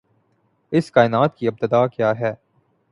[0.71, 2.33] اس کائنات کی ابتدا کیا ہے؟